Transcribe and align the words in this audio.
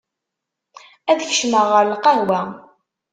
Ad 1.11 1.19
kecmeɣ 1.29 1.65
ɣer 1.73 1.85
lqahwa. 1.91 2.41